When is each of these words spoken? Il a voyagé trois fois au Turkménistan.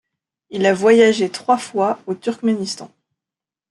Il 0.49 0.65
a 0.65 0.73
voyagé 0.73 1.29
trois 1.29 1.59
fois 1.59 1.99
au 2.07 2.15
Turkménistan. 2.15 2.89